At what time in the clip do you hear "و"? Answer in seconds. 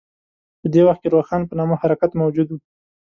2.51-2.57